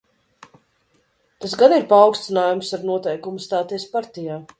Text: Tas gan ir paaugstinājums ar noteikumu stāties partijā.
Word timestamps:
Tas 1.43 1.53
gan 1.63 1.75
ir 1.75 1.85
paaugstinājums 1.91 2.73
ar 2.79 2.87
noteikumu 2.91 3.45
stāties 3.45 3.87
partijā. 3.93 4.41